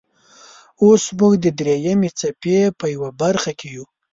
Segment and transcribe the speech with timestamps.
[0.83, 3.85] اوس موږ د دریمې څپې په یوه برخې کې یو.